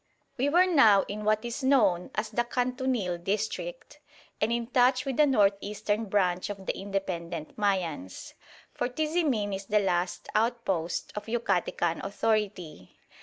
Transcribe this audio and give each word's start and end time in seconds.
We 0.35 0.49
were 0.49 0.65
now 0.65 1.03
in 1.07 1.23
what 1.25 1.45
is 1.45 1.63
known 1.63 2.09
as 2.15 2.31
the 2.31 2.43
Kantunil 2.43 3.19
district, 3.23 3.99
and 4.41 4.51
in 4.51 4.65
touch 4.65 5.05
with 5.05 5.17
the 5.17 5.27
north 5.27 5.53
eastern 5.61 6.05
branch 6.05 6.49
of 6.49 6.65
the 6.65 6.75
independent 6.75 7.55
Mayans. 7.55 8.33
For 8.73 8.89
Tizimin 8.89 9.53
is 9.53 9.65
the 9.67 9.77
last 9.77 10.27
outpost 10.33 11.13
of 11.15 11.27
Yucatecan 11.27 12.03
authority. 12.03 12.97